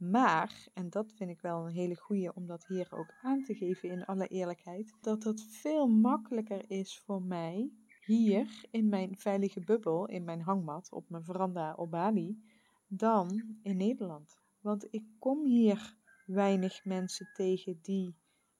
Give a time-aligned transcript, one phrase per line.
[0.00, 3.54] Maar, en dat vind ik wel een hele goeie om dat hier ook aan te
[3.54, 7.70] geven in alle eerlijkheid, dat het veel makkelijker is voor mij
[8.04, 12.42] hier in mijn veilige bubbel, in mijn hangmat, op mijn veranda op Bali,
[12.86, 14.38] dan in Nederland.
[14.60, 15.96] Want ik kom hier
[16.26, 18.16] weinig mensen tegen die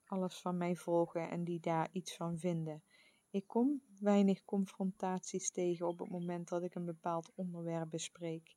[0.06, 2.82] alles van mij volgen en die daar iets van vinden.
[3.30, 8.56] Ik kom weinig confrontaties tegen op het moment dat ik een bepaald onderwerp bespreek.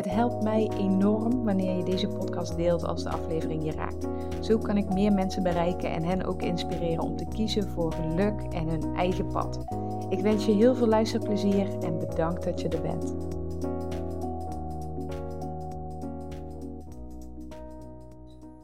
[0.00, 4.08] Het helpt mij enorm wanneer je deze podcast deelt als de aflevering je raakt.
[4.40, 8.40] Zo kan ik meer mensen bereiken en hen ook inspireren om te kiezen voor geluk
[8.40, 9.64] en hun eigen pad.
[10.08, 13.14] Ik wens je heel veel luisterplezier en bedankt dat je er bent.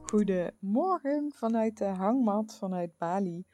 [0.03, 3.45] Goedemorgen vanuit de hangmat vanuit Bali.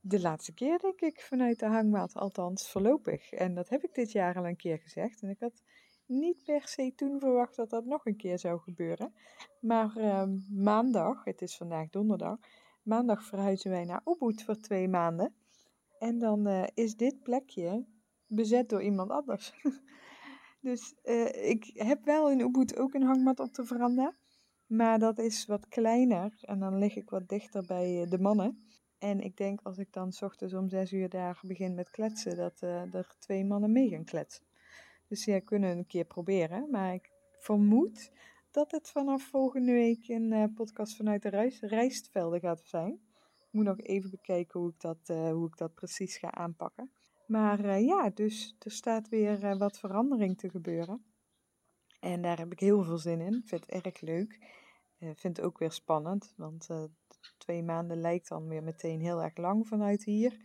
[0.00, 3.32] De laatste keer denk ik vanuit de hangmat, althans voorlopig.
[3.32, 5.22] En dat heb ik dit jaar al een keer gezegd.
[5.22, 5.62] En ik had
[6.08, 9.12] niet per se toen verwacht dat dat nog een keer zou gebeuren.
[9.60, 12.38] Maar ehm, maandag, het is vandaag donderdag,
[12.82, 15.34] maandag verhuizen wij naar Ubud voor twee maanden.
[15.98, 17.86] En dan eh, is dit plekje
[18.26, 19.52] bezet door iemand anders.
[20.60, 24.16] dus uh, ik heb wel in Ubud ook een hangmat op de veranda.
[24.66, 28.62] Maar dat is wat kleiner en dan lig ik wat dichter bij eh, de mannen.
[28.98, 32.36] En ik denk als ik dan s ochtends om zes uur daar begin met kletsen,
[32.36, 34.47] dat er twee mannen mee gaan kletsen.
[35.08, 36.70] Dus ja, kunnen een keer proberen.
[36.70, 38.10] Maar ik vermoed
[38.50, 42.92] dat het vanaf volgende week een uh, podcast vanuit de reis, rijstvelden gaat zijn.
[43.38, 46.90] Ik moet nog even bekijken hoe ik dat, uh, hoe ik dat precies ga aanpakken.
[47.26, 51.04] Maar uh, ja, dus er staat weer wat verandering te gebeuren.
[52.00, 53.34] En daar heb ik heel veel zin in.
[53.34, 54.32] Ik vind het erg leuk.
[54.98, 56.68] Ik vind het ook weer spannend, want
[57.38, 60.36] twee maanden lijkt dan weer meteen heel erg lang vanuit hier.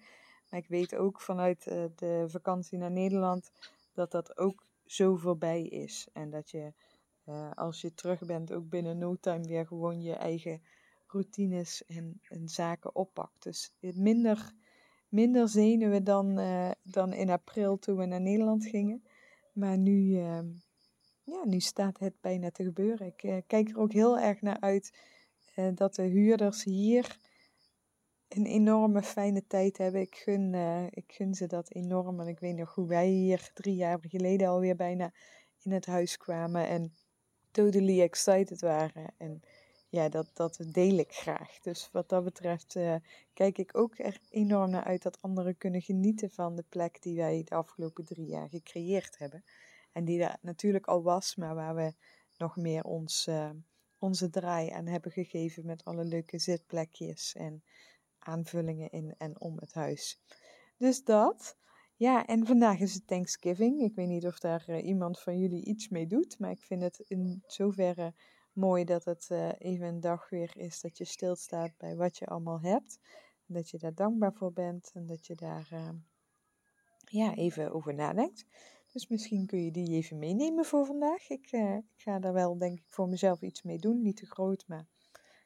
[0.49, 1.63] Maar ik weet ook vanuit
[1.95, 3.51] de vakantie naar Nederland
[3.93, 6.07] dat dat ook zo voorbij is.
[6.13, 6.73] En dat je
[7.25, 10.61] uh, als je terug bent ook binnen no time weer gewoon je eigen
[11.07, 13.43] routines en, en zaken oppakt.
[13.43, 14.53] Dus minder,
[15.09, 19.03] minder zenuwen dan, uh, dan in april toen we naar Nederland gingen.
[19.53, 20.39] Maar nu, uh,
[21.23, 23.07] ja, nu staat het bijna te gebeuren.
[23.07, 24.97] Ik uh, kijk er ook heel erg naar uit
[25.75, 27.17] dat de huurders hier
[28.35, 30.01] een enorme fijne tijd hebben.
[30.01, 32.19] Ik gun, uh, ik gun ze dat enorm.
[32.19, 35.11] En ik weet nog hoe wij hier drie jaar geleden alweer bijna
[35.61, 36.67] in het huis kwamen.
[36.67, 36.94] En
[37.51, 39.13] totally excited waren.
[39.17, 39.41] En
[39.89, 41.59] ja, dat, dat deel ik graag.
[41.59, 42.95] Dus wat dat betreft uh,
[43.33, 47.15] kijk ik ook er enorm naar uit dat anderen kunnen genieten van de plek die
[47.15, 49.44] wij de afgelopen drie jaar gecreëerd hebben.
[49.91, 51.94] En die er natuurlijk al was, maar waar we
[52.38, 53.50] nog meer ons, uh,
[53.97, 57.63] onze draai aan hebben gegeven met alle leuke zitplekjes en
[58.25, 60.22] aanvullingen in en om het huis.
[60.78, 61.57] Dus dat.
[61.95, 63.81] Ja, en vandaag is het Thanksgiving.
[63.81, 66.81] Ik weet niet of daar uh, iemand van jullie iets mee doet, maar ik vind
[66.81, 68.13] het in zoverre
[68.53, 72.25] mooi dat het uh, even een dag weer is dat je stilstaat bij wat je
[72.25, 73.00] allemaal hebt.
[73.47, 75.89] En dat je daar dankbaar voor bent en dat je daar uh,
[77.09, 78.45] ja, even over nadenkt.
[78.91, 81.29] Dus misschien kun je die even meenemen voor vandaag.
[81.29, 84.01] Ik, ik ga daar wel, denk ik, voor mezelf iets mee doen.
[84.01, 84.88] Niet te groot, maar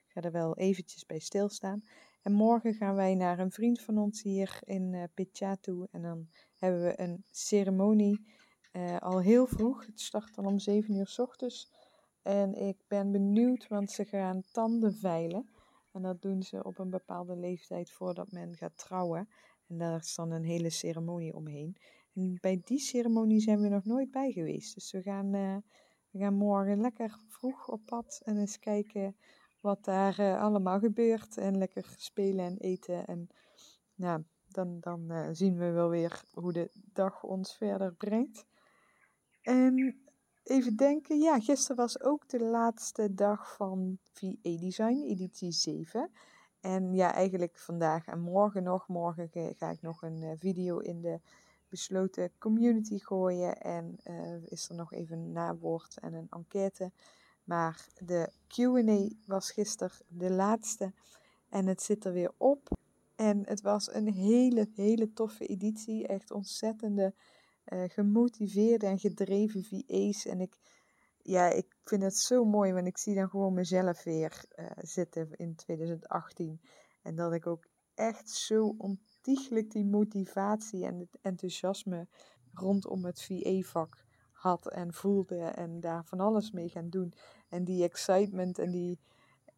[0.07, 1.83] ik ga er wel eventjes bij stilstaan.
[2.27, 5.85] En morgen gaan wij naar een vriend van ons hier in uh, Pichatu.
[5.91, 8.27] En dan hebben we een ceremonie
[8.71, 9.85] uh, al heel vroeg.
[9.85, 11.71] Het start dan om 7 uur s ochtends.
[12.21, 15.49] En ik ben benieuwd, want ze gaan tanden veilen.
[15.91, 19.29] En dat doen ze op een bepaalde leeftijd voordat men gaat trouwen.
[19.67, 21.77] En daar is dan een hele ceremonie omheen.
[22.13, 24.73] En bij die ceremonie zijn we nog nooit bij geweest.
[24.73, 25.57] Dus we gaan, uh,
[26.09, 29.15] we gaan morgen lekker vroeg op pad en eens kijken
[29.67, 31.37] wat daar uh, allemaal gebeurt.
[31.37, 33.07] En lekker spelen en eten.
[33.07, 33.29] En
[33.95, 38.45] nou, dan, dan uh, zien we wel weer hoe de dag ons verder brengt.
[39.41, 40.01] En
[40.43, 46.11] even denken, ja, gisteren was ook de laatste dag van VA Design, editie 7.
[46.59, 48.87] En ja, eigenlijk vandaag en morgen nog.
[48.87, 51.19] Morgen ga ik nog een uh, video in de
[51.69, 53.61] besloten community gooien.
[53.61, 53.95] En
[54.45, 56.91] is er nog even een nawoord en een enquête.
[57.47, 60.93] Maar de QA was gisteren de laatste
[61.49, 62.77] en het zit er weer op.
[63.15, 66.07] En het was een hele, hele toffe editie.
[66.07, 67.13] Echt ontzettende,
[67.65, 70.25] uh, gemotiveerde en gedreven VA's.
[70.25, 70.57] En ik,
[71.21, 75.29] ja, ik vind het zo mooi, want ik zie dan gewoon mezelf weer uh, zitten
[75.35, 76.61] in 2018.
[77.01, 82.07] En dat ik ook echt zo ontiegelijk die motivatie en het enthousiasme
[82.53, 84.06] rondom het VA-vak
[84.37, 87.13] had en voelde en daar van alles mee gaan doen.
[87.49, 88.99] En die excitement en die,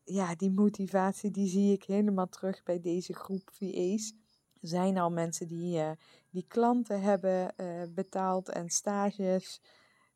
[0.03, 4.13] ja, die motivatie, die zie ik helemaal terug bij deze groep VA's.
[4.61, 5.91] Er zijn al mensen die, uh,
[6.29, 9.61] die klanten hebben uh, betaald en stages.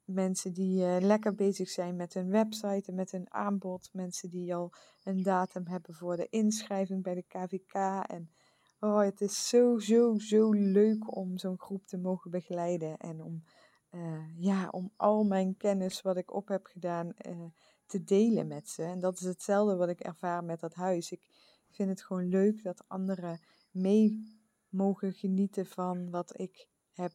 [0.06, 3.90] Mensen die uh, lekker bezig zijn met hun website en met hun aanbod.
[3.94, 4.72] Mensen die al
[5.04, 7.74] een datum hebben voor de inschrijving bij de KVK.
[8.08, 8.30] En
[8.80, 12.98] oh, het is zo, zo, zo leuk om zo'n groep te mogen begeleiden.
[12.98, 13.44] En om,
[14.38, 17.14] ja, om al mijn kennis wat ik op heb gedaan
[17.86, 18.84] te delen met ze.
[18.84, 21.12] En dat is hetzelfde wat ik ervaar met dat huis.
[21.12, 21.28] Ik
[21.70, 23.40] vind het gewoon leuk dat anderen
[23.72, 24.38] mee
[24.70, 27.14] mogen genieten van wat ik heb,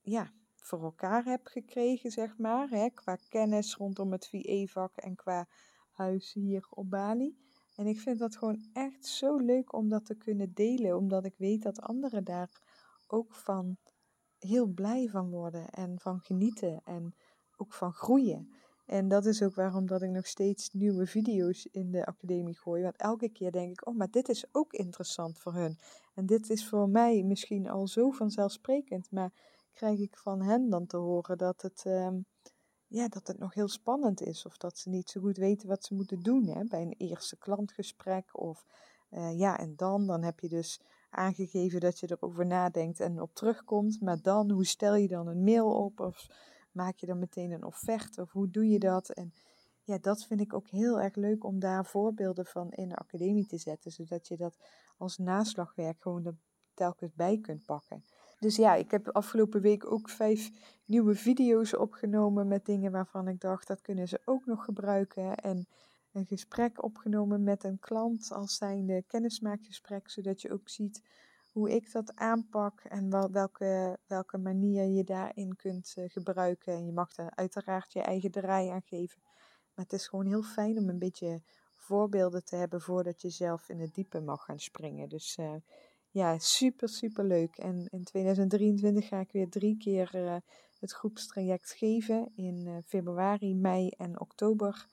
[0.00, 2.68] ja, voor elkaar heb gekregen, zeg maar.
[2.68, 5.48] Hè, qua kennis rondom het VE-vak en qua
[5.90, 7.36] huis hier op Bali.
[7.74, 11.34] En ik vind dat gewoon echt zo leuk om dat te kunnen delen, omdat ik
[11.36, 12.62] weet dat anderen daar
[13.06, 13.76] ook van
[14.40, 17.14] heel blij van worden en van genieten en
[17.56, 18.52] ook van groeien.
[18.90, 22.82] En dat is ook waarom dat ik nog steeds nieuwe video's in de academie gooi.
[22.82, 25.78] Want elke keer denk ik, oh, maar dit is ook interessant voor hun.
[26.14, 29.10] En dit is voor mij misschien al zo vanzelfsprekend.
[29.10, 29.32] Maar
[29.72, 32.26] krijg ik van hen dan te horen dat het, um,
[32.86, 34.46] ja, dat het nog heel spannend is.
[34.46, 37.36] Of dat ze niet zo goed weten wat ze moeten doen hè, bij een eerste
[37.36, 38.38] klantgesprek.
[38.40, 38.66] Of
[39.10, 40.80] uh, ja, en dan, dan heb je dus
[41.10, 44.00] aangegeven dat je erover nadenkt en op terugkomt.
[44.00, 46.00] Maar dan, hoe stel je dan een mail op?
[46.00, 46.26] Of
[46.72, 49.10] maak je dan meteen een offerte of hoe doe je dat?
[49.10, 49.32] En
[49.82, 53.46] ja, dat vind ik ook heel erg leuk om daar voorbeelden van in de academie
[53.46, 54.56] te zetten, zodat je dat
[54.96, 56.36] als naslagwerk gewoon er
[56.74, 58.04] telkens bij kunt pakken.
[58.38, 60.50] Dus ja, ik heb afgelopen week ook vijf
[60.84, 65.34] nieuwe video's opgenomen met dingen waarvan ik dacht dat kunnen ze ook nog gebruiken.
[65.34, 65.66] En
[66.12, 71.02] een gesprek opgenomen met een klant als zijnde kennismaakgesprek, zodat je ook ziet
[71.52, 76.74] hoe ik dat aanpak en wel, welke, welke manier je daarin kunt uh, gebruiken.
[76.74, 79.20] En je mag er uiteraard je eigen draai aan geven.
[79.74, 81.42] Maar het is gewoon heel fijn om een beetje
[81.74, 85.08] voorbeelden te hebben voordat je zelf in het diepe mag gaan springen.
[85.08, 85.54] Dus uh,
[86.10, 87.56] ja, super, super leuk.
[87.56, 90.36] En in 2023 ga ik weer drie keer uh,
[90.78, 94.86] het groepstraject geven in februari, mei en oktober.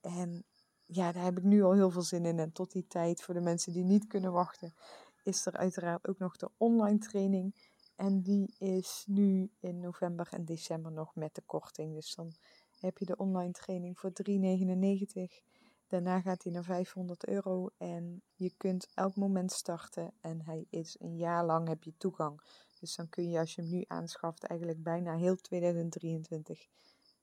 [0.00, 0.44] En
[0.90, 2.38] ja, daar heb ik nu al heel veel zin in.
[2.38, 4.74] En tot die tijd, voor de mensen die niet kunnen wachten,
[5.22, 7.54] is er uiteraard ook nog de online training.
[7.96, 11.94] En die is nu in november en december nog met de korting.
[11.94, 12.32] Dus dan
[12.80, 15.46] heb je de online training voor 3,99.
[15.86, 20.12] Daarna gaat hij naar 500 euro en je kunt elk moment starten.
[20.20, 22.40] En hij is een jaar lang heb je toegang.
[22.80, 26.68] Dus dan kun je als je hem nu aanschaft eigenlijk bijna heel 2023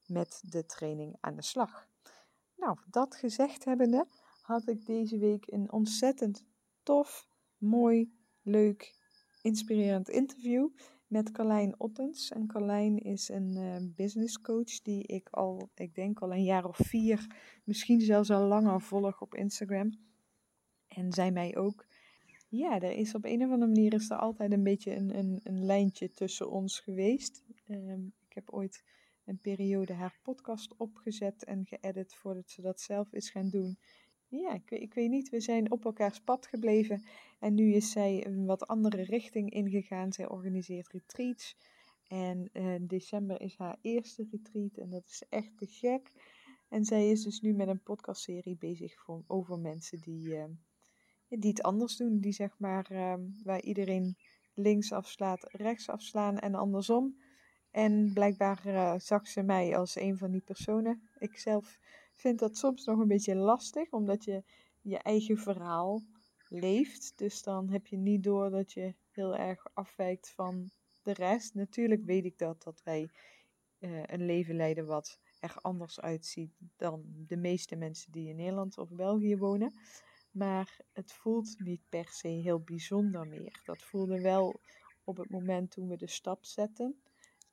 [0.08, 1.88] met de training aan de slag.
[2.66, 4.08] Nou, dat gezegd hebbende
[4.42, 6.46] had ik deze week een ontzettend
[6.84, 7.28] tof
[7.58, 8.96] mooi, leuk,
[9.42, 10.70] inspirerend interview
[11.08, 12.32] met Carlijn Ottens.
[12.32, 16.66] En Carlijn is een uh, business coach die ik al, ik denk al een jaar
[16.66, 19.98] of vier, misschien zelfs al langer volg op Instagram.
[20.88, 21.86] En zij mij ook.
[22.48, 25.40] Ja, er is op een of andere manier is er altijd een beetje een, een,
[25.44, 27.44] een lijntje tussen ons geweest.
[27.70, 28.84] Um, ik heb ooit
[29.26, 33.78] een periode haar podcast opgezet en geëdit voordat ze dat zelf is gaan doen
[34.28, 37.04] ja, ik, ik, weet niet, we zijn op elkaars pad gebleven.
[37.40, 40.14] En nu is zij een wat andere richting ingegaan.
[40.14, 41.58] Zij organiseert retreats.
[42.08, 44.78] En uh, december is haar eerste retreat.
[44.78, 46.12] En dat is echt te gek.
[46.70, 50.44] En zij is dus nu met een podcastserie bezig voor, over mensen die, uh,
[51.28, 52.20] die het anders doen.
[52.20, 53.14] Die zeg maar, uh,
[53.44, 54.18] waar iedereen
[54.54, 57.18] links afslaat, rechts afslaan en andersom.
[57.76, 61.10] En blijkbaar uh, zag ze mij als een van die personen.
[61.20, 61.80] Ik zelf
[62.14, 64.44] vind dat soms nog een beetje lastig, omdat je
[64.82, 66.02] je eigen verhaal
[66.50, 67.14] leeft.
[67.16, 71.54] Dus dan heb je niet door dat je heel erg afwijkt van de rest.
[71.54, 73.10] Natuurlijk weet ik dat, dat wij
[73.80, 78.78] uh, een leven leiden wat er anders uitziet dan de meeste mensen die in Nederland
[78.78, 79.74] of België wonen.
[80.32, 83.62] Maar het voelt niet per se heel bijzonder meer.
[83.64, 84.60] Dat voelde wel
[85.04, 87.00] op het moment toen we de stap zetten.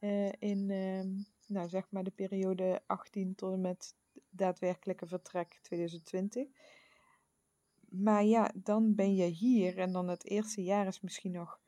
[0.03, 3.97] Uh, in uh, nou, zeg maar de periode 18 tot en met
[4.31, 6.49] daadwerkelijke vertrek 2020.
[7.89, 11.61] Maar ja, dan ben je hier en dan het eerste jaar is misschien nog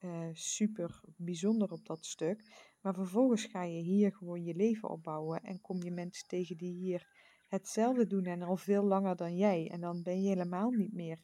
[0.00, 2.44] uh, super bijzonder op dat stuk.
[2.80, 6.72] Maar vervolgens ga je hier gewoon je leven opbouwen en kom je mensen tegen die
[6.72, 7.08] hier
[7.48, 9.70] hetzelfde doen en al veel langer dan jij.
[9.70, 11.22] En dan ben je helemaal niet meer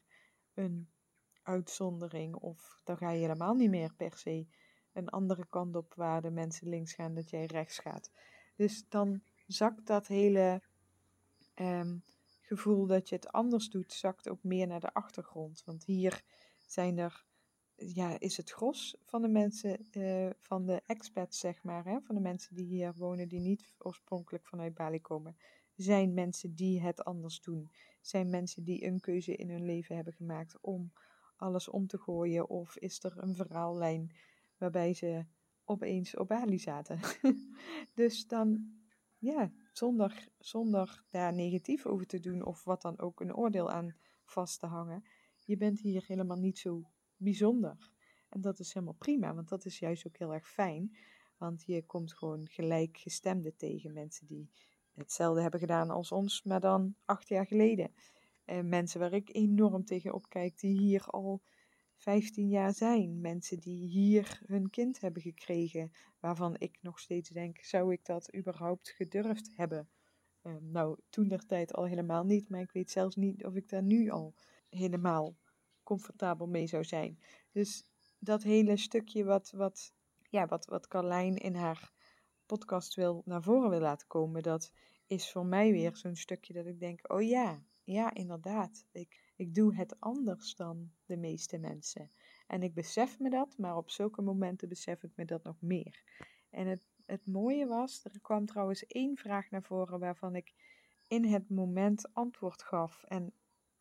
[0.55, 0.89] een
[1.43, 4.47] uitzondering of dan ga je helemaal niet meer per se
[4.93, 8.11] een andere kant op waar de mensen links gaan dat jij rechts gaat.
[8.57, 10.63] Dus dan zakt dat hele
[11.55, 11.97] ehm,
[12.41, 15.63] gevoel dat je het anders doet, zakt ook meer naar de achtergrond.
[15.65, 16.23] Want hier
[16.67, 17.25] zijn er,
[17.75, 22.15] ja, is het gros van de mensen, uh, van de expats, zeg maar, hè, van
[22.15, 25.37] de mensen die hier wonen, die niet oorspronkelijk vanuit Bali komen,
[25.77, 27.71] zijn mensen die het anders doen.
[28.01, 30.93] Zijn mensen die een keuze in hun leven hebben gemaakt om
[31.37, 32.49] alles om te gooien?
[32.49, 34.13] Of is er een verhaallijn
[34.59, 35.25] waarbij ze
[35.65, 37.01] opeens op Bali zaten?
[37.95, 38.73] dus dan,
[39.19, 43.97] ja, zonder, zonder daar negatief over te doen of wat dan ook een oordeel aan
[44.25, 45.05] vast te hangen.
[45.45, 46.83] Je bent hier helemaal niet zo
[47.17, 47.93] bijzonder.
[48.29, 50.97] En dat is helemaal prima, want dat is juist ook heel erg fijn.
[51.37, 54.51] Want je komt gewoon gelijkgestemde tegen mensen die
[54.95, 57.91] hetzelfde hebben gedaan als ons, maar dan acht jaar geleden.
[58.45, 61.43] En mensen waar ik enorm tegen opkijk, die hier al
[61.99, 63.21] 15 jaar zijn.
[63.21, 68.35] Mensen die hier hun kind hebben gekregen, waarvan ik nog steeds denk, zou ik dat
[68.37, 69.89] überhaupt gedurfd hebben?
[70.43, 73.69] Um, nou, toen der tijd al helemaal niet, maar ik weet zelfs niet of ik
[73.69, 74.35] daar nu al
[74.69, 75.37] helemaal
[75.83, 77.19] comfortabel mee zou zijn.
[77.53, 77.87] Dus
[78.19, 79.93] dat hele stukje wat, wat,
[80.31, 81.93] ja, wat, wat Carlijn in haar
[82.47, 84.73] podcast wil naar voren wil laten komen, dat
[85.07, 88.85] is voor mij weer zo'n stukje dat ik denk, oh ja, ja, inderdaad.
[88.93, 92.11] Ik, ik doe het anders dan de meeste mensen.
[92.47, 96.03] En ik besef me dat, maar op zulke momenten besef ik me dat nog meer.
[96.51, 100.55] En het, het mooie was, er kwam trouwens één vraag naar voren waarvan ik
[101.07, 103.05] in het moment antwoord gaf.
[103.05, 103.33] En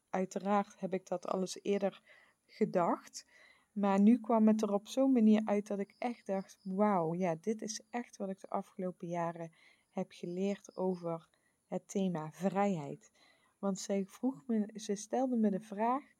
[0.09, 2.01] uiteraard heb ik dat alles eerder
[2.45, 3.25] gedacht.
[3.71, 7.35] Maar nu kwam het er op zo'n manier uit dat ik echt dacht: wauw, ja,
[7.35, 9.51] dit is echt wat ik de afgelopen jaren
[9.91, 11.29] heb geleerd over
[11.67, 13.11] het thema vrijheid.
[13.59, 16.15] Want zij vroeg me, ze stelde me de vraag: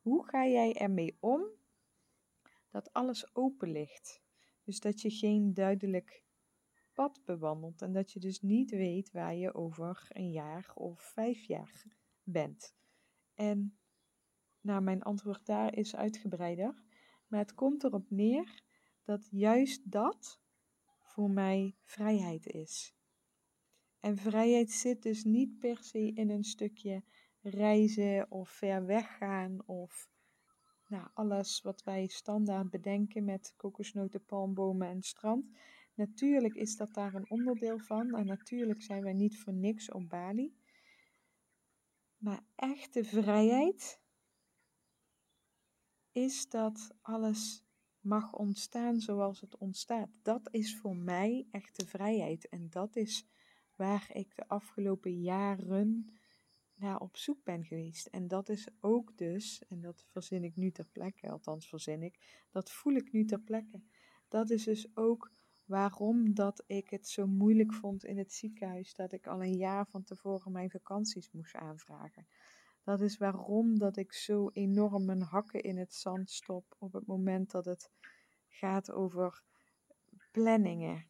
[0.00, 1.46] hoe ga jij ermee om
[2.70, 4.22] dat alles open ligt?
[4.62, 6.24] Dus dat je geen duidelijk
[6.92, 11.44] pad bewandelt en dat je dus niet weet waar je over een jaar of vijf
[11.44, 11.84] jaar
[12.22, 12.74] bent.
[13.34, 13.78] En
[14.60, 16.82] nou, mijn antwoord daar is uitgebreider,
[17.26, 18.62] maar het komt erop neer
[19.04, 20.40] dat juist dat
[20.98, 22.95] voor mij vrijheid is.
[24.06, 27.02] En vrijheid zit dus niet per se in een stukje
[27.40, 30.08] reizen of ver weggaan of
[30.88, 35.46] nou, alles wat wij standaard bedenken met kokosnoten, palmbomen en strand.
[35.94, 40.08] Natuurlijk is dat daar een onderdeel van en natuurlijk zijn wij niet voor niks op
[40.08, 40.56] Bali.
[42.16, 44.00] Maar echte vrijheid
[46.12, 47.64] is dat alles
[48.00, 50.18] mag ontstaan zoals het ontstaat.
[50.22, 53.26] Dat is voor mij echte vrijheid en dat is
[53.76, 56.16] waar ik de afgelopen jaren
[56.74, 58.06] naar op zoek ben geweest.
[58.06, 62.44] En dat is ook dus, en dat verzin ik nu ter plekke, althans verzin ik,
[62.50, 63.82] dat voel ik nu ter plekke.
[64.28, 65.30] Dat is dus ook
[65.64, 69.86] waarom dat ik het zo moeilijk vond in het ziekenhuis dat ik al een jaar
[69.86, 72.26] van tevoren mijn vakanties moest aanvragen.
[72.82, 77.06] Dat is waarom dat ik zo enorm mijn hakken in het zand stop op het
[77.06, 77.90] moment dat het
[78.48, 79.42] gaat over
[80.30, 81.06] planningen.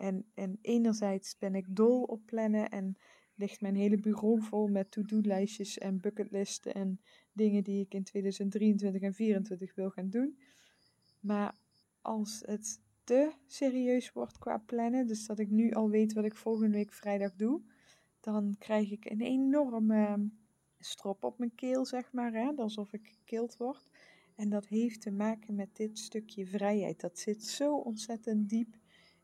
[0.00, 2.96] En, en enerzijds ben ik dol op plannen en
[3.34, 7.00] ligt mijn hele bureau vol met to-do-lijstjes en bucketlisten en
[7.32, 10.38] dingen die ik in 2023 en 2024 wil gaan doen.
[11.20, 11.54] Maar
[12.00, 16.34] als het te serieus wordt qua plannen, dus dat ik nu al weet wat ik
[16.34, 17.62] volgende week vrijdag doe,
[18.20, 20.30] dan krijg ik een enorme
[20.78, 22.52] strop op mijn keel, zeg maar, hè?
[22.56, 23.90] alsof ik gekild word.
[24.34, 27.00] En dat heeft te maken met dit stukje vrijheid.
[27.00, 28.76] Dat zit zo ontzettend diep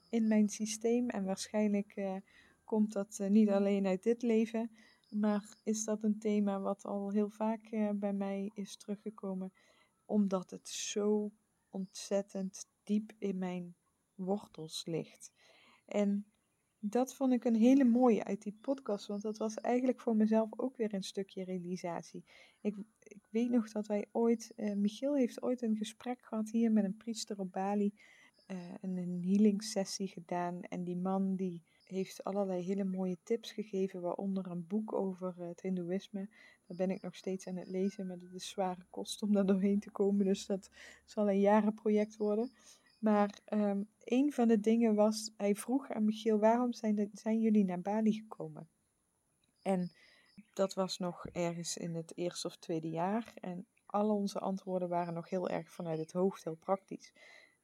[0.09, 1.09] in mijn systeem.
[1.09, 2.17] En waarschijnlijk uh,
[2.65, 4.71] komt dat uh, niet alleen uit dit leven,
[5.11, 9.53] maar is dat een thema wat al heel vaak uh, bij mij is teruggekomen,
[10.05, 11.33] omdat het zo
[11.71, 13.75] ontzettend diep in mijn
[14.15, 15.33] wortels ligt.
[15.87, 16.27] En
[16.79, 20.59] dat vond ik een hele mooie uit die podcast, want dat was eigenlijk voor mezelf
[20.59, 22.25] ook weer een stukje realisatie.
[22.61, 26.85] Ik, ik weet nog dat wij ooit, Michiel heeft ooit een gesprek gehad hier met
[26.85, 27.95] een priester op Bali
[28.47, 30.63] uh, een healing sessie gedaan.
[30.63, 35.61] En die man die heeft allerlei hele mooie tips gegeven, waaronder een boek over het
[35.61, 36.29] Hindoeïsme.
[36.67, 39.47] Daar ben ik nog steeds aan het lezen, maar dat is zware kost om daar
[39.47, 40.25] doorheen te komen.
[40.25, 40.71] Dus dat
[41.05, 42.51] zal een jarenproject worden.
[42.99, 47.65] Maar um, een van de dingen was, hij vroeg aan Michiel, waarom zijn, zijn jullie
[47.65, 48.69] naar Bali gekomen?
[49.63, 49.91] En
[50.53, 53.33] dat was nog ergens in het eerste of tweede jaar.
[53.35, 57.13] En al onze antwoorden waren nog heel erg vanuit het hoofd, heel praktisch.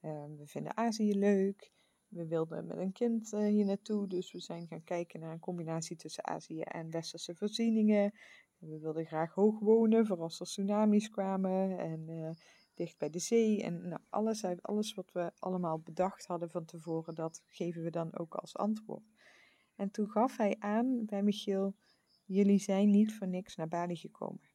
[0.03, 1.73] Ehm, we vinden Azië leuk.
[2.09, 5.41] We wilden met een kind uh, hier naartoe, dus we zijn gaan kijken naar een
[5.41, 8.13] combinatie tussen Azië en westerse voorzieningen.
[8.59, 12.31] we wilden graag hoog wonen, voor als er tsunamis kwamen en uh,
[12.75, 13.63] dicht bij de zee.
[13.63, 18.19] En nou, alles, alles wat we allemaal bedacht hadden van tevoren, dat geven we dan
[18.19, 19.13] ook als antwoord.
[19.77, 21.75] En toen gaf hij aan bij Michiel,
[22.25, 24.51] jullie zijn niet voor niks naar Bali gekomen.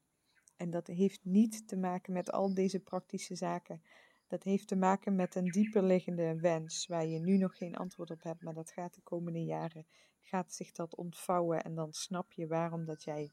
[0.58, 3.82] En dat heeft niet te maken met al deze praktische zaken.
[4.28, 8.12] Dat heeft te maken met een dieper liggende wens, waar je nu nog geen antwoord
[8.12, 9.88] op hebt, maar dat gaat de komende jaren,
[10.22, 13.32] gaat zich dat ontvouwen en dan snap je waarom dat jij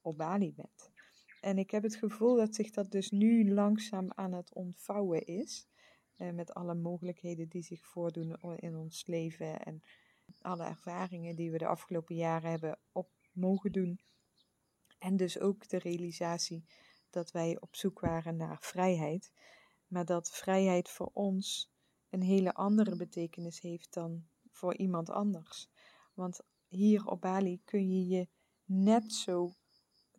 [0.00, 0.90] op Bali bent.
[1.40, 5.66] En ik heb het gevoel dat zich dat dus nu langzaam aan het ontvouwen is.
[6.16, 9.82] Eh, met alle mogelijkheden die zich voordoen in ons leven en
[10.40, 14.00] alle ervaringen die we de afgelopen jaren hebben op mogen doen.
[14.98, 16.64] En dus ook de realisatie
[17.10, 19.32] dat wij op zoek waren naar vrijheid.
[19.92, 21.70] Maar dat vrijheid voor ons
[22.10, 25.68] een hele andere betekenis heeft dan voor iemand anders.
[26.14, 28.28] Want hier op Bali kun je je
[28.64, 29.52] net zo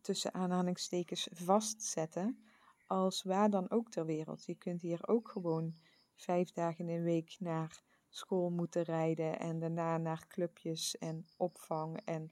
[0.01, 2.43] tussen aanhalingstekens vastzetten
[2.87, 4.45] als waar dan ook ter wereld.
[4.45, 5.75] Je kunt hier ook gewoon
[6.15, 11.99] vijf dagen in de week naar school moeten rijden en daarna naar clubjes en opvang
[12.05, 12.31] en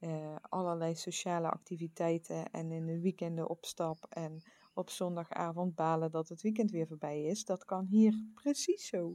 [0.00, 4.42] uh, allerlei sociale activiteiten en in de weekenden op stap en
[4.78, 7.44] op zondagavond balen dat het weekend weer voorbij is.
[7.44, 9.14] Dat kan hier precies zo.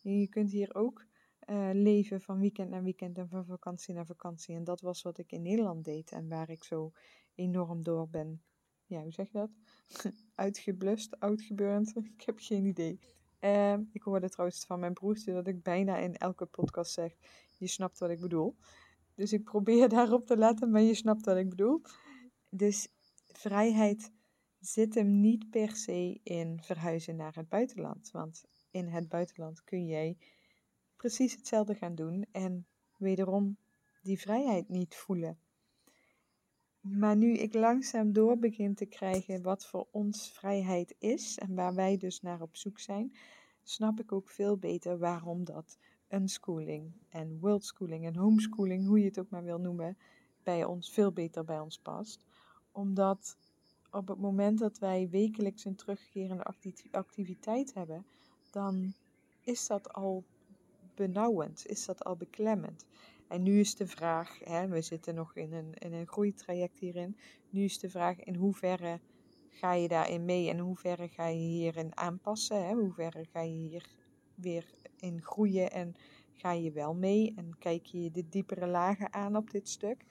[0.00, 1.06] Je kunt hier ook
[1.50, 4.54] uh, leven van weekend naar weekend en van vakantie naar vakantie.
[4.54, 6.92] En dat was wat ik in Nederland deed en waar ik zo
[7.34, 8.42] enorm door ben.
[8.86, 9.50] Ja, hoe zeg je dat?
[10.34, 11.96] Uitgeblust, uitgeburnd.
[12.16, 12.98] ik heb geen idee.
[13.40, 17.16] Uh, ik hoorde trouwens van mijn broertje dat ik bijna in elke podcast zeg:
[17.58, 18.56] Je snapt wat ik bedoel.
[19.14, 21.82] Dus ik probeer daarop te letten, maar je snapt wat ik bedoel.
[22.48, 22.88] Dus
[23.32, 24.12] vrijheid
[24.66, 28.10] zit hem niet per se in verhuizen naar het buitenland.
[28.10, 30.16] Want in het buitenland kun jij
[30.96, 32.66] precies hetzelfde gaan doen en
[32.96, 33.56] wederom
[34.02, 35.38] die vrijheid niet voelen.
[36.80, 41.74] Maar nu ik langzaam door begin te krijgen wat voor ons vrijheid is en waar
[41.74, 43.16] wij dus naar op zoek zijn,
[43.62, 45.78] snap ik ook veel beter waarom dat
[46.08, 49.98] unschooling en worldschooling en homeschooling, hoe je het ook maar wil noemen,
[50.42, 52.24] bij ons veel beter bij ons past.
[52.72, 53.36] Omdat
[53.94, 56.54] op het moment dat wij wekelijks een terugkerende
[56.90, 58.06] activiteit hebben,
[58.50, 58.94] dan
[59.40, 60.24] is dat al
[60.94, 62.86] benauwend, is dat al beklemmend.
[63.28, 67.16] En nu is de vraag, hè, we zitten nog in een, in een groeitraject hierin,
[67.50, 69.00] nu is de vraag in hoeverre
[69.50, 73.40] ga je daarin mee en in hoeverre ga je hierin aanpassen, hè, hoe hoeverre ga
[73.40, 73.88] je hier
[74.34, 74.64] weer
[74.96, 75.94] in groeien en
[76.32, 80.04] ga je wel mee en kijk je de diepere lagen aan op dit stuk.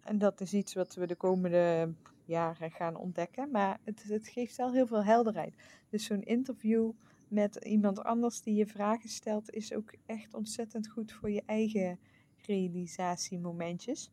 [0.00, 4.56] En dat is iets wat we de komende jaren gaan ontdekken, maar het, het geeft
[4.56, 5.54] wel heel veel helderheid.
[5.88, 6.90] Dus zo'n interview
[7.28, 11.98] met iemand anders die je vragen stelt is ook echt ontzettend goed voor je eigen
[12.46, 14.10] realisatiemomentjes.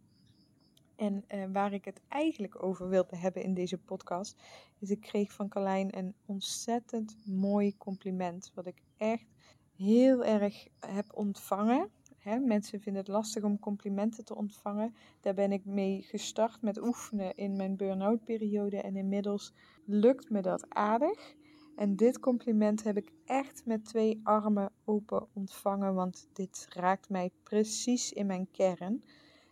[0.96, 4.42] En uh, waar ik het eigenlijk over wilde hebben in deze podcast,
[4.80, 9.28] is ik kreeg van Carlijn een ontzettend mooi compliment, wat ik echt
[9.76, 11.90] heel erg heb ontvangen.
[12.20, 14.96] Hè, mensen vinden het lastig om complimenten te ontvangen.
[15.20, 19.54] Daar ben ik mee gestart met oefenen in mijn burn-out periode en inmiddels
[19.86, 21.36] lukt me dat aardig.
[21.76, 27.32] En dit compliment heb ik echt met twee armen open ontvangen, want dit raakt mij
[27.44, 29.04] precies in mijn kern.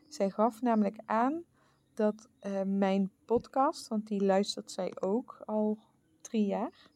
[0.08, 1.44] Zij gaf namelijk aan
[1.94, 5.78] dat uh, mijn podcast, want die luistert zij ook al
[6.22, 6.90] drie jaar,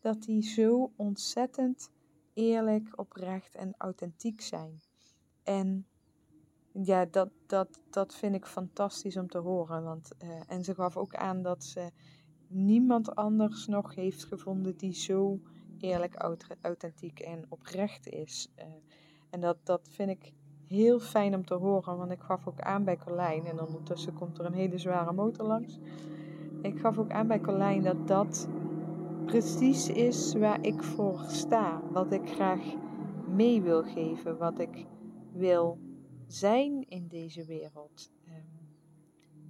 [0.00, 1.90] dat die zo ontzettend
[2.34, 4.80] eerlijk, oprecht en authentiek zijn.
[5.48, 5.86] En
[6.72, 9.84] ja, dat, dat, dat vind ik fantastisch om te horen.
[9.84, 11.90] Want, uh, en ze gaf ook aan dat ze
[12.46, 15.40] niemand anders nog heeft gevonden die zo
[15.78, 16.14] eerlijk,
[16.60, 18.52] authentiek en oprecht is.
[18.58, 18.64] Uh,
[19.30, 20.32] en dat, dat vind ik
[20.66, 24.38] heel fijn om te horen, want ik gaf ook aan bij Colijn, en ondertussen komt
[24.38, 25.78] er een hele zware motor langs.
[26.62, 28.48] Ik gaf ook aan bij Colijn dat dat
[29.24, 32.60] precies is waar ik voor sta, wat ik graag
[33.26, 34.86] mee wil geven, wat ik
[35.38, 35.78] wil
[36.26, 38.10] zijn in deze wereld.
[38.24, 38.46] Ehm,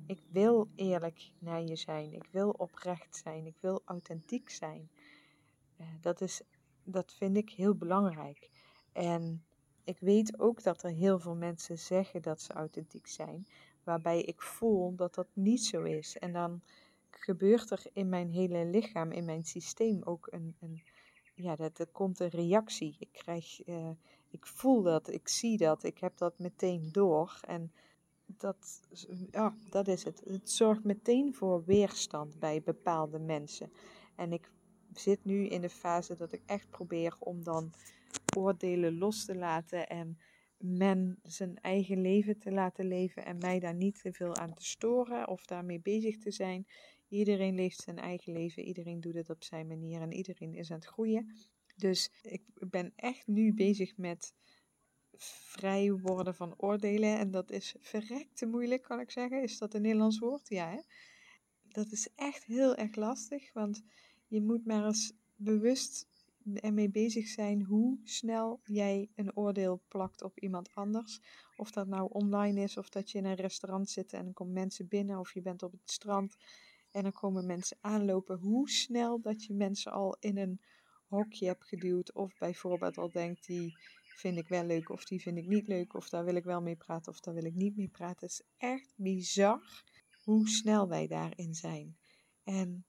[0.06, 4.90] ik wil eerlijk naar je zijn, ik wil oprecht zijn, ik wil authentiek zijn.
[5.80, 6.42] Uh, dat, is,
[6.84, 8.50] dat vind ik heel belangrijk.
[8.92, 9.44] En
[9.84, 13.46] ik weet ook dat er heel veel mensen zeggen dat ze authentiek zijn,
[13.84, 16.18] waarbij ik voel dat dat niet zo is.
[16.18, 16.62] En dan
[17.10, 20.82] gebeurt er in mijn hele lichaam, in mijn systeem ook een, een
[21.34, 22.96] ja, dat, er komt een reactie.
[22.98, 23.90] Ik krijg, uh,
[24.30, 27.40] ik voel dat, ik zie dat, ik heb dat meteen door.
[27.46, 27.72] En
[28.26, 28.80] dat,
[29.30, 30.22] ja, dat is het.
[30.24, 33.72] Het zorgt meteen voor weerstand bij bepaalde mensen.
[34.16, 34.50] En ik
[34.92, 37.72] zit nu in de fase dat ik echt probeer om dan
[38.36, 40.18] oordelen los te laten en
[40.58, 44.64] men zijn eigen leven te laten leven en mij daar niet te veel aan te
[44.64, 46.66] storen of daarmee bezig te zijn.
[47.08, 50.76] Iedereen leeft zijn eigen leven, iedereen doet het op zijn manier en iedereen is aan
[50.76, 51.32] het groeien.
[51.78, 54.34] Dus ik ben echt nu bezig met
[55.16, 57.18] vrij worden van oordelen.
[57.18, 59.42] En dat is verrekte moeilijk, kan ik zeggen.
[59.42, 60.48] Is dat een Nederlands woord?
[60.48, 60.80] Ja, hè?
[61.62, 63.82] Dat is echt heel erg lastig, want
[64.26, 66.06] je moet maar eens bewust
[66.54, 71.20] ermee bezig zijn hoe snel jij een oordeel plakt op iemand anders.
[71.56, 74.52] Of dat nou online is, of dat je in een restaurant zit en er komen
[74.52, 76.36] mensen binnen, of je bent op het strand
[76.90, 78.38] en er komen mensen aanlopen.
[78.38, 80.60] Hoe snel dat je mensen al in een
[81.08, 83.76] hokje hebt geduwd, of bijvoorbeeld al denkt, die
[84.16, 86.62] vind ik wel leuk, of die vind ik niet leuk, of daar wil ik wel
[86.62, 88.26] mee praten, of daar wil ik niet mee praten.
[88.26, 89.84] Het is echt bizar
[90.22, 91.96] hoe snel wij daarin zijn.
[92.44, 92.86] En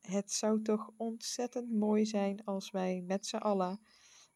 [0.00, 3.80] het zou toch ontzettend mooi zijn als wij met z'n allen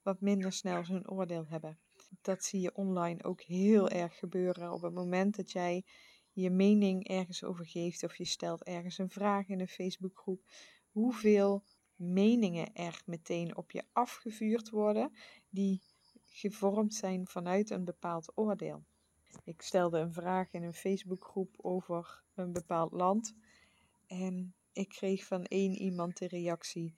[0.02, 1.78] wat minder snel zo'n oordeel hebben.
[2.20, 4.72] Dat zie je online ook heel erg gebeuren.
[4.72, 5.84] Op het moment dat jij
[6.32, 10.50] je mening ergens over geeft of je stelt ergens een vraag in een Facebookgroep,
[10.90, 11.64] hoeveel
[11.98, 15.12] meningen er meteen op je afgevuurd worden
[15.48, 15.82] die
[16.26, 18.84] gevormd zijn vanuit een bepaald oordeel.
[19.44, 23.34] Ik stelde een vraag in een Facebookgroep over een bepaald land
[24.06, 26.94] en ik kreeg van één iemand de reactie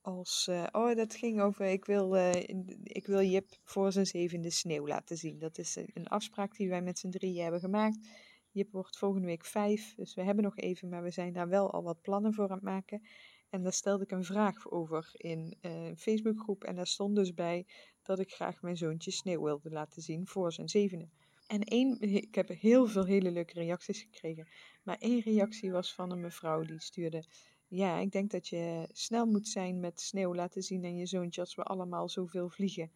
[0.00, 2.34] als, uh, oh dat ging over, ik wil, uh,
[2.82, 5.38] ik wil Jip voor zijn zevende sneeuw laten zien.
[5.38, 8.08] Dat is een afspraak die wij met z'n drieën hebben gemaakt.
[8.50, 11.70] Jip wordt volgende week vijf, dus we hebben nog even, maar we zijn daar wel
[11.70, 13.02] al wat plannen voor aan het maken.
[13.50, 17.66] En daar stelde ik een vraag over in een Facebookgroep en daar stond dus bij
[18.02, 21.08] dat ik graag mijn zoontje sneeuw wilde laten zien voor zijn zevende.
[21.46, 24.48] En één, ik heb heel veel hele leuke reacties gekregen.
[24.82, 27.24] Maar één reactie was van een mevrouw die stuurde.
[27.68, 31.40] Ja, ik denk dat je snel moet zijn met sneeuw laten zien aan je zoontje
[31.40, 32.92] als we allemaal zoveel vliegen.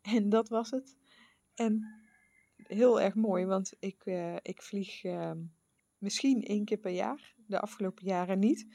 [0.00, 0.96] En dat was het.
[1.54, 2.02] En
[2.56, 5.32] heel erg mooi, want ik, uh, ik vlieg uh,
[5.98, 7.34] misschien één keer per jaar.
[7.46, 8.66] De afgelopen jaren niet.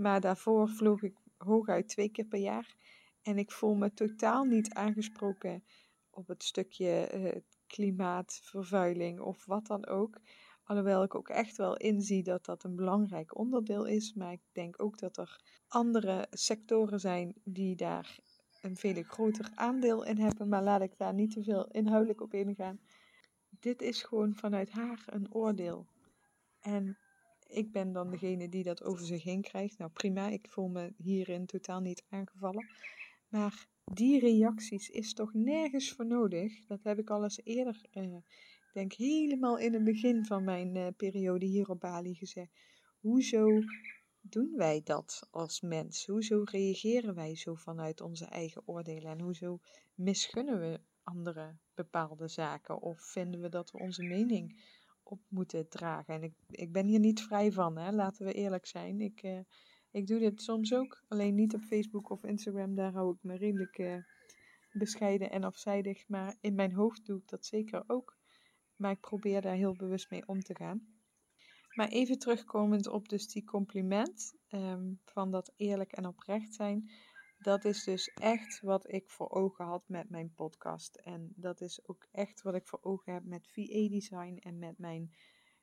[0.00, 2.74] Maar daarvoor vloog ik hooguit twee keer per jaar.
[3.22, 5.64] En ik voel me totaal niet aangesproken
[6.10, 10.20] op het stukje uh, klimaatvervuiling of wat dan ook.
[10.64, 14.14] Alhoewel ik ook echt wel inzie dat dat een belangrijk onderdeel is.
[14.14, 18.18] Maar ik denk ook dat er andere sectoren zijn die daar
[18.60, 20.48] een veel groter aandeel in hebben.
[20.48, 22.80] Maar laat ik daar niet te veel inhoudelijk op ingaan.
[23.48, 25.86] Dit is gewoon vanuit haar een oordeel.
[26.60, 26.98] En
[27.50, 29.78] ik ben dan degene die dat over zich heen krijgt.
[29.78, 32.66] Nou prima, ik voel me hierin totaal niet aangevallen.
[33.28, 36.66] Maar die reacties is toch nergens voor nodig.
[36.66, 37.80] Dat heb ik al eens eerder,
[38.70, 42.50] ik denk helemaal in het begin van mijn uh, periode hier op Bali gezegd.
[43.00, 43.60] Hoezo
[44.20, 46.06] doen wij dat als mens?
[46.06, 49.10] Hoezo reageren wij zo vanuit onze eigen oordelen?
[49.10, 49.60] En hoezo
[49.94, 52.82] misgunnen we anderen bepaalde zaken?
[52.82, 54.62] Of vinden we dat we onze mening
[55.10, 56.14] op moeten dragen?
[56.14, 57.92] En ik, ik ben hier niet vrij van, hè?
[57.92, 59.00] laten we eerlijk zijn.
[59.00, 59.38] Ik, uh,
[59.90, 62.74] ik doe dit soms ook, alleen niet op Facebook of Instagram.
[62.74, 63.96] Daar hou ik me redelijk uh,
[64.72, 66.08] bescheiden en afzijdig.
[66.08, 68.18] Maar in mijn hoofd doe ik dat zeker ook.
[68.76, 70.98] Maar ik probeer daar heel bewust mee om te gaan.
[71.74, 76.90] Maar even terugkomend op dus die compliment um, van dat eerlijk en oprecht zijn.
[77.42, 80.96] Dat is dus echt wat ik voor ogen had met mijn podcast.
[80.96, 85.14] En dat is ook echt wat ik voor ogen heb met VA-design en met mijn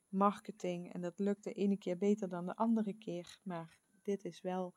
[0.10, 0.94] marketing.
[0.94, 3.40] En dat lukt de ene keer beter dan de andere keer.
[3.44, 4.74] Maar dit is wel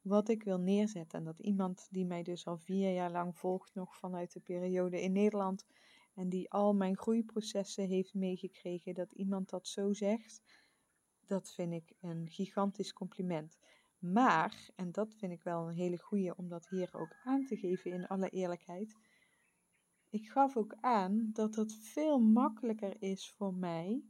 [0.00, 1.18] wat ik wil neerzetten.
[1.18, 5.00] En dat iemand die mij dus al vier jaar lang volgt, nog vanuit de periode
[5.00, 5.66] in Nederland,
[6.14, 10.42] en die al mijn groeiprocessen heeft meegekregen, dat iemand dat zo zegt,
[11.26, 13.58] dat vind ik een gigantisch compliment.
[13.98, 17.56] Maar, en dat vind ik wel een hele goede om dat hier ook aan te
[17.56, 18.96] geven in alle eerlijkheid.
[20.10, 24.02] Ik gaf ook aan dat het veel makkelijker is voor mij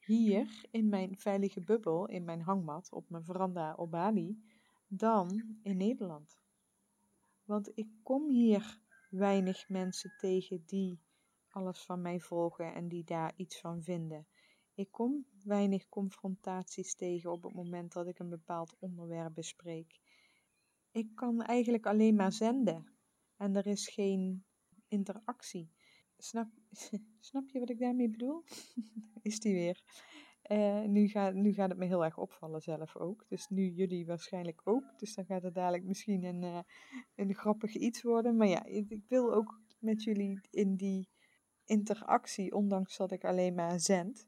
[0.00, 4.44] hier in mijn veilige bubbel, in mijn hangmat, op mijn veranda op Bali,
[4.86, 6.38] dan in Nederland.
[7.44, 11.00] Want ik kom hier weinig mensen tegen die
[11.48, 14.26] alles van mij volgen en die daar iets van vinden.
[14.76, 20.00] Ik kom weinig confrontaties tegen op het moment dat ik een bepaald onderwerp bespreek.
[20.90, 22.86] Ik kan eigenlijk alleen maar zenden
[23.36, 24.44] en er is geen
[24.88, 25.70] interactie.
[26.18, 26.48] Snap,
[27.20, 28.44] snap je wat ik daarmee bedoel?
[29.22, 29.82] Is die weer.
[30.50, 33.24] Uh, nu, gaat, nu gaat het me heel erg opvallen zelf ook.
[33.28, 34.98] Dus nu jullie waarschijnlijk ook.
[34.98, 36.58] Dus dan gaat het dadelijk misschien een, uh,
[37.14, 38.36] een grappig iets worden.
[38.36, 41.08] Maar ja, ik wil ook met jullie in die
[41.64, 44.26] interactie, ondanks dat ik alleen maar zend.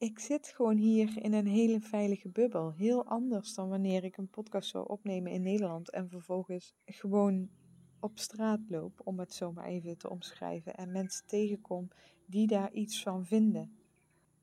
[0.00, 2.72] Ik zit gewoon hier in een hele veilige bubbel.
[2.72, 7.50] Heel anders dan wanneer ik een podcast zou opnemen in Nederland en vervolgens gewoon
[7.98, 11.88] op straat loop, om het zo maar even te omschrijven, en mensen tegenkom
[12.26, 13.76] die daar iets van vinden.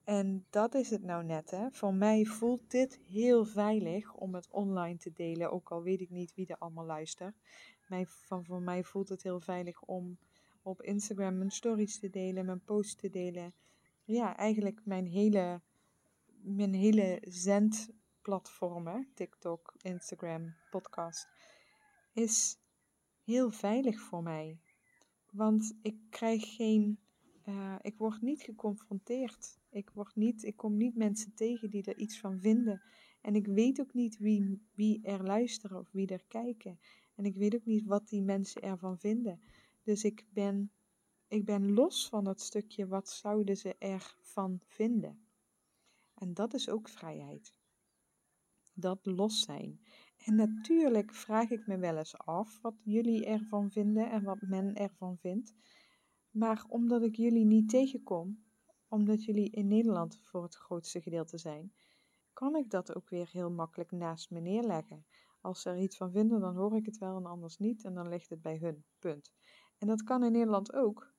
[0.03, 1.71] En dat is het nou net, hè.
[1.71, 6.09] Voor mij voelt dit heel veilig om het online te delen, ook al weet ik
[6.09, 7.35] niet wie er allemaal luistert.
[7.87, 10.17] Mij, van, voor mij voelt het heel veilig om
[10.61, 13.53] op Instagram mijn stories te delen, mijn posts te delen.
[14.07, 15.61] Ja, eigenlijk mijn hele,
[16.41, 21.27] mijn hele zendplatformen, TikTok, Instagram, podcast,
[22.13, 22.57] is
[23.23, 24.59] heel veilig voor mij.
[25.31, 26.99] Want ik krijg geen,
[27.45, 29.59] uh, ik word niet geconfronteerd.
[29.69, 32.81] Ik, word niet, ik kom niet mensen tegen die er iets van vinden.
[33.21, 36.79] En ik weet ook niet wie, wie er luisteren of wie er kijken.
[37.15, 39.41] En ik weet ook niet wat die mensen ervan vinden.
[39.83, 40.71] Dus ik ben,
[41.27, 45.27] ik ben los van het stukje wat zouden ze ervan vinden.
[46.13, 47.53] En dat is ook vrijheid.
[48.73, 49.81] Dat los zijn.
[50.17, 54.75] En natuurlijk vraag ik me wel eens af wat jullie ervan vinden en wat men
[54.75, 55.53] ervan vindt.
[56.29, 58.43] Maar omdat ik jullie niet tegenkom,
[58.87, 61.73] omdat jullie in Nederland voor het grootste gedeelte zijn,
[62.33, 65.05] kan ik dat ook weer heel makkelijk naast me neerleggen.
[65.41, 67.93] Als ze er iets van vinden, dan hoor ik het wel en anders niet en
[67.93, 68.85] dan ligt het bij hun.
[68.99, 69.31] Punt.
[69.77, 71.15] En dat kan in Nederland ook.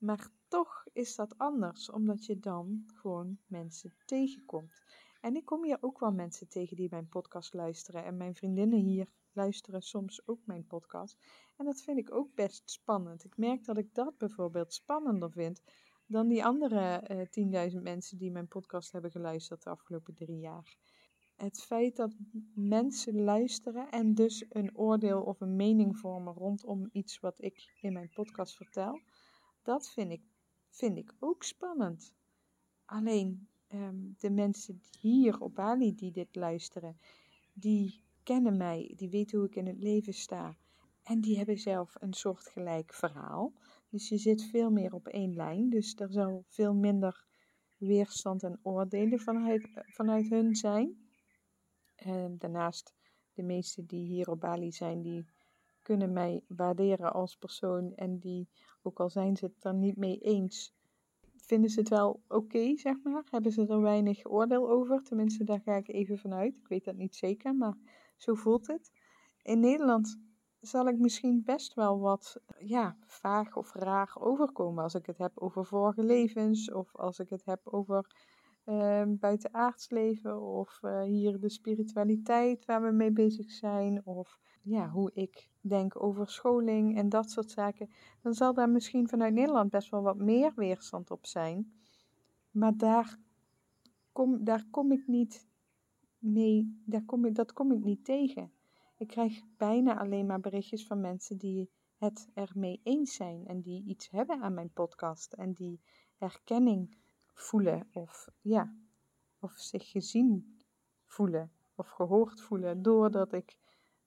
[0.00, 4.82] Maar toch is dat anders, omdat je dan gewoon mensen tegenkomt.
[5.20, 8.04] En ik kom hier ook wel mensen tegen die mijn podcast luisteren.
[8.04, 11.16] En mijn vriendinnen hier luisteren soms ook mijn podcast.
[11.56, 13.24] En dat vind ik ook best spannend.
[13.24, 15.62] Ik merk dat ik dat bijvoorbeeld spannender vind
[16.06, 20.38] dan die andere uh, eh, 10.000 mensen die mijn podcast hebben geluisterd de afgelopen drie
[20.38, 20.76] jaar.
[21.36, 22.16] Het feit dat
[22.54, 27.92] mensen luisteren en dus een oordeel of een mening vormen rondom iets wat ik in
[27.92, 29.00] mijn podcast vertel,
[29.62, 30.22] dat vind ik,
[30.68, 32.14] vind ik ook spannend.
[32.84, 36.98] Alleen Ehm, de mensen hier op Bali die dit luisteren,
[37.52, 40.56] die kennen mij, die weten hoe ik in het leven sta.
[41.02, 43.52] En die hebben zelf een soortgelijk verhaal.
[43.88, 45.70] Dus je zit veel meer op één lijn.
[45.70, 47.24] Dus er zal veel minder
[47.78, 51.08] weerstand en oordelen vanuit, vanuit hun zijn.
[51.94, 52.94] En daarnaast,
[53.32, 55.24] de meesten die hier op Bali zijn, die
[55.90, 57.94] kunnen mij waarderen als persoon.
[57.94, 58.48] En die,
[58.82, 60.74] ook al zijn ze het er niet mee eens,
[61.36, 63.26] vinden ze het wel oké, zeg maar?
[63.30, 65.02] Hebben ze er weinig oordeel over?
[65.02, 66.56] Tenminste, daar ga ik even vanuit.
[66.56, 67.76] Ik weet dat niet zeker, maar
[68.16, 68.90] zo voelt het.
[69.42, 70.18] In Nederland
[70.60, 75.32] zal ik misschien best wel wat ja, vaag of raar overkomen als ik het heb
[75.34, 78.06] over vorige levens of als ik het heb over
[78.64, 84.88] uh, buitenaards leven of uh, hier de spiritualiteit waar we mee bezig zijn of ja,
[84.88, 87.90] hoe ik denk over scholing en dat soort zaken,
[88.22, 91.72] dan zal daar misschien vanuit Nederland best wel wat meer weerstand op zijn.
[92.50, 93.18] Maar daar
[94.12, 95.48] kom, daar kom ik niet
[96.18, 98.52] mee, daar kom ik, dat kom ik niet tegen.
[98.96, 103.84] Ik krijg bijna alleen maar berichtjes van mensen die het ermee eens zijn en die
[103.84, 105.80] iets hebben aan mijn podcast en die
[106.16, 106.96] herkenning
[107.34, 108.74] voelen of ja,
[109.38, 110.58] of zich gezien
[111.04, 113.56] voelen of gehoord voelen doordat ik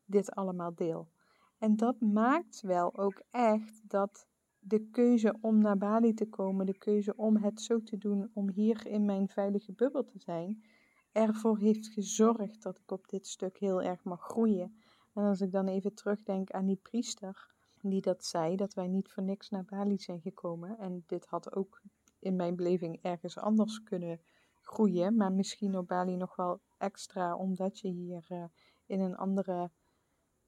[0.05, 1.09] dit allemaal deel.
[1.57, 4.27] En dat maakt wel ook echt dat
[4.59, 8.49] de keuze om naar Bali te komen, de keuze om het zo te doen, om
[8.49, 10.63] hier in mijn veilige bubbel te zijn,
[11.11, 14.75] ervoor heeft gezorgd dat ik op dit stuk heel erg mag groeien.
[15.13, 19.11] En als ik dan even terugdenk aan die priester die dat zei, dat wij niet
[19.11, 20.77] voor niks naar Bali zijn gekomen.
[20.77, 21.81] En dit had ook
[22.23, 24.21] in mijn beleving ergens anders kunnen
[24.61, 28.43] groeien, maar misschien op Bali nog wel extra, omdat je hier uh,
[28.85, 29.71] in een andere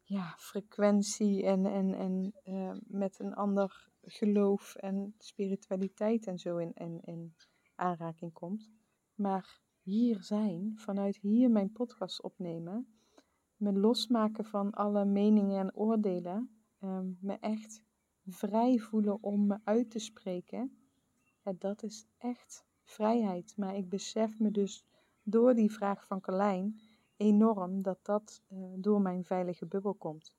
[0.01, 6.73] ja, frequentie en, en, en uh, met een ander geloof en spiritualiteit en zo in,
[6.73, 7.35] in, in
[7.75, 8.71] aanraking komt.
[9.15, 12.99] Maar hier zijn, vanuit hier mijn podcast opnemen,
[13.55, 17.81] me losmaken van alle meningen en oordelen, um, me echt
[18.25, 20.85] vrij voelen om me uit te spreken,
[21.53, 23.53] dat is echt vrijheid.
[23.58, 24.86] Maar ik besef me dus
[25.23, 26.79] door die vraag van Carlijn
[27.17, 30.36] enorm dat dat uh, door mijn veilige bubbel komt.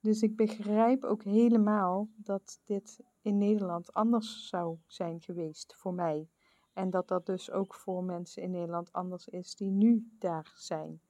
[0.00, 6.28] Dus ik begrijp ook helemaal dat dit in Nederland anders zou zijn geweest voor mij.
[6.72, 11.00] En dat dat dus ook voor mensen in Nederland anders is die nu daar zijn.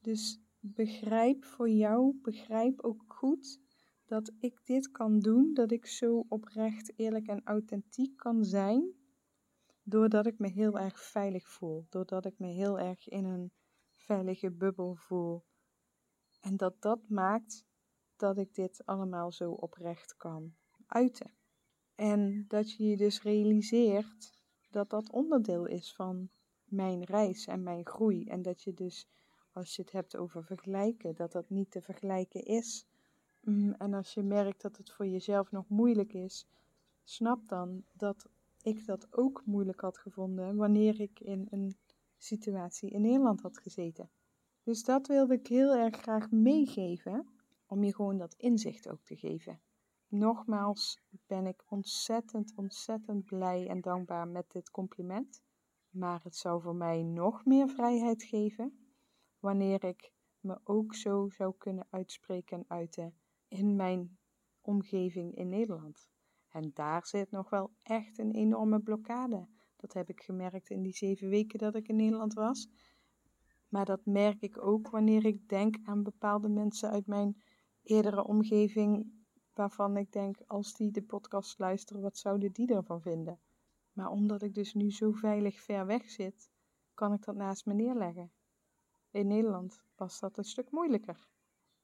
[0.00, 3.60] Dus begrijp voor jou, begrijp ook goed
[4.08, 8.92] dat ik dit kan doen, dat ik zo oprecht, eerlijk en authentiek kan zijn,
[9.82, 13.52] doordat ik me heel erg veilig voel, doordat ik me heel erg in een
[13.92, 15.44] veilige bubbel voel.
[16.40, 17.66] En dat dat maakt
[18.16, 20.54] dat ik dit allemaal zo oprecht kan
[20.86, 21.30] uiten.
[21.94, 24.38] En dat je je dus realiseert
[24.70, 26.30] dat dat onderdeel is van
[26.64, 28.24] mijn reis en mijn groei.
[28.24, 29.08] En dat je dus,
[29.52, 32.86] als je het hebt over vergelijken, dat dat niet te vergelijken is.
[33.40, 36.46] Mm, en als je merkt dat het voor jezelf nog moeilijk is,
[37.04, 38.28] snap dan dat
[38.62, 41.76] ik dat ook moeilijk had gevonden wanneer ik in een
[42.16, 44.10] situatie in Nederland had gezeten.
[44.62, 47.28] Dus dat wilde ik heel erg graag meegeven,
[47.66, 49.60] om je gewoon dat inzicht ook te geven.
[50.08, 55.42] nogmaals ben ik ontzettend, ontzettend blij en dankbaar met dit compliment.
[55.90, 58.78] Maar het zou voor mij nog meer vrijheid geven
[59.38, 63.14] wanneer ik me ook zo zou kunnen uitspreken en uiten
[63.48, 64.18] in mijn
[64.60, 66.08] omgeving in Nederland.
[66.48, 69.48] En daar zit nog wel echt een enorme blokkade.
[69.76, 72.68] Dat heb ik gemerkt in die zeven weken dat ik in Nederland was.
[73.68, 77.42] Maar dat merk ik ook wanneer ik denk aan bepaalde mensen uit mijn
[77.82, 79.12] eerdere omgeving,
[79.54, 83.40] waarvan ik denk, als die de podcast luisteren, wat zouden die ervan vinden?
[83.92, 86.50] Maar omdat ik dus nu zo veilig ver weg zit,
[86.94, 88.32] kan ik dat naast me neerleggen.
[89.10, 91.28] In Nederland was dat een stuk moeilijker.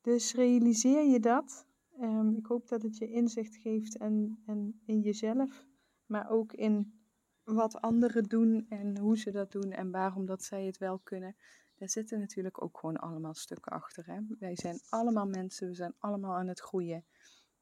[0.04, 1.66] Dus realiseer je dat.
[1.98, 5.66] Ehm, ik hoop dat het je inzicht geeft en, en in jezelf,
[6.06, 7.00] maar ook in
[7.44, 11.36] wat anderen doen en hoe ze dat doen en waarom dat zij het wel kunnen.
[11.74, 14.06] Daar zitten natuurlijk ook gewoon allemaal stukken achter.
[14.06, 14.20] Hè?
[14.38, 17.04] Wij zijn allemaal mensen, we zijn allemaal aan het groeien.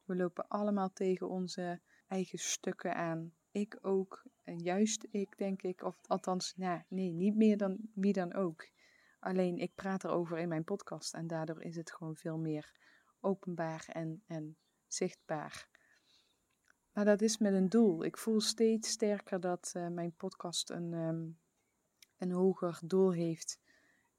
[0.05, 3.33] We lopen allemaal tegen onze eigen stukken aan.
[3.50, 8.12] Ik ook, en juist ik denk ik, of althans, nou, nee, niet meer dan wie
[8.12, 8.68] dan ook.
[9.22, 12.72] Alleen ik praat erover in mijn podcast en daardoor is het gewoon veel meer
[13.20, 14.56] openbaar en, en
[14.87, 15.68] zichtbaar.
[16.92, 18.04] Maar dat is met een doel.
[18.04, 21.38] Ik voel steeds sterker dat uh, mijn podcast een, um,
[22.16, 23.61] een hoger doel heeft.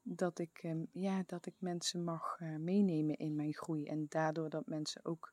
[0.02, 3.86] Dat ik, um, ja, dat ik mensen mag uh, meenemen in mijn groei.
[3.86, 5.32] En daardoor dat mensen ook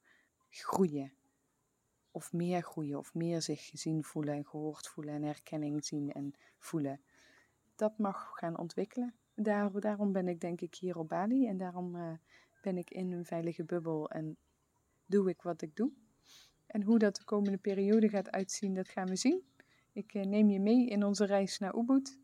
[0.49, 1.13] groeien.
[2.11, 2.97] Of meer groeien.
[2.97, 5.13] Of meer zich gezien voelen en gehoord voelen.
[5.13, 7.01] En herkenning zien en voelen.
[7.75, 9.20] Dat mag gaan ontwikkelen.
[9.43, 11.47] Daar, daarom ben ik denk ik hier op Bali.
[11.47, 12.11] En daarom uh,
[12.61, 14.09] ben ik in een veilige bubbel.
[14.09, 14.37] En
[15.05, 15.91] doe ik wat ik doe.
[16.65, 19.43] En hoe dat de komende periode gaat uitzien, dat gaan we zien.
[19.91, 22.19] Ik eh, neem je mee in onze reis naar Ubud,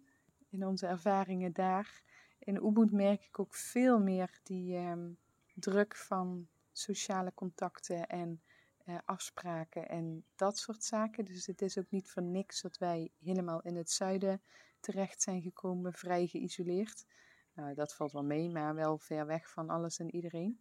[0.50, 2.02] in onze ervaringen daar.
[2.40, 5.10] In Ubud merk ik ook veel meer die ehm,
[5.54, 8.42] druk van sociale contacten en
[8.86, 11.26] uh, afspraken en dat soort zaken.
[11.26, 14.42] Dus het is ook niet voor niks dat wij helemaal in het zuiden
[14.80, 17.06] terecht zijn gekomen, vrij geïsoleerd.
[17.54, 20.60] Nou, dat valt wel mee, maar wel ver weg van alles en iedereen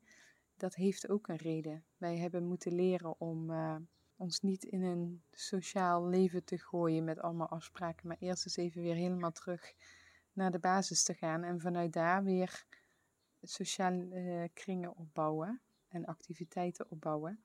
[0.57, 1.85] dat heeft ook een reden.
[1.97, 3.77] Wij hebben moeten leren om uh,
[4.17, 8.83] ons niet in een sociaal leven te gooien met allemaal afspraken, maar eerst eens even
[8.83, 9.75] weer helemaal terug
[10.33, 12.65] naar de basis te gaan en vanuit daar weer
[13.43, 17.45] sociale uh, kringen opbouwen en activiteiten opbouwen.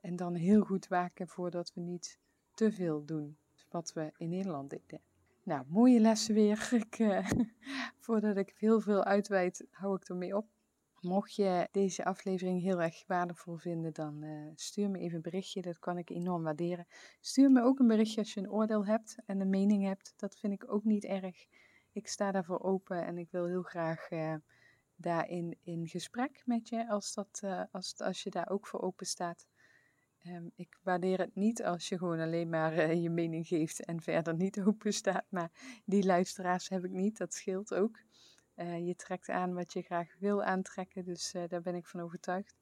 [0.00, 2.18] En dan heel goed waken voordat we niet
[2.54, 5.09] te veel doen wat we in Nederland deden.
[5.42, 6.68] Nou, mooie lessen weer.
[6.98, 7.30] Uh,
[8.04, 10.48] voordat ik heel veel uitweid, hou ik ermee op.
[11.00, 15.62] Mocht je deze aflevering heel erg waardevol vinden, dan uh, stuur me even een berichtje.
[15.62, 16.86] Dat kan ik enorm waarderen.
[17.20, 20.12] Stuur me ook een berichtje als je een oordeel hebt en een mening hebt.
[20.16, 21.46] Dat vind ik ook niet erg.
[21.92, 24.34] Ik sta daarvoor open en ik wil heel graag uh,
[24.96, 29.46] daarin in gesprek met je als, dat, als, als je daar ook voor open staat.
[30.26, 34.34] Um, ik waardeer het niet als je gewoon alleen maar je mening geeft en verder
[34.34, 35.24] niet open staat.
[35.28, 35.50] Maar
[35.84, 37.98] die luisteraars heb ik niet, dat scheelt ook.
[38.56, 42.00] Uh, je trekt aan wat je graag wil aantrekken, dus uh, daar ben ik van
[42.00, 42.56] overtuigd.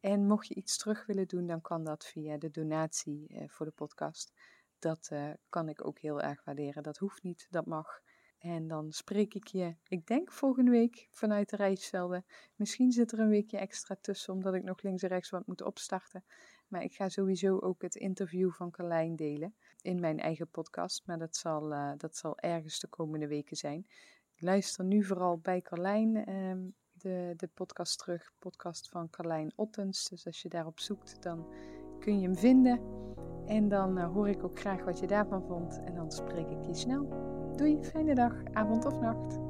[0.00, 3.72] En mocht je iets terug willen doen, dan kan dat via de donatie voor de
[3.72, 4.32] podcast.
[4.78, 5.10] Dat
[5.48, 6.82] kan ik ook heel erg waarderen.
[6.82, 8.00] Dat hoeft niet, dat mag.
[8.40, 12.24] En dan spreek ik je, ik denk volgende week vanuit de Rijsvelden.
[12.54, 15.62] Misschien zit er een weekje extra tussen, omdat ik nog links en rechts wat moet
[15.62, 16.24] opstarten.
[16.70, 21.06] Maar ik ga sowieso ook het interview van Carlijn delen in mijn eigen podcast.
[21.06, 23.86] Maar dat zal, dat zal ergens de komende weken zijn
[24.40, 28.32] luister nu vooral bij Carlijn um, de, de podcast terug.
[28.38, 30.08] Podcast van Carlijn Ottens.
[30.08, 31.46] Dus als je daarop zoekt, dan
[32.00, 32.80] kun je hem vinden.
[33.46, 35.80] En dan uh, hoor ik ook graag wat je daarvan vond.
[35.84, 37.08] En dan spreek ik je snel.
[37.56, 39.49] Doei, fijne dag, avond of nacht.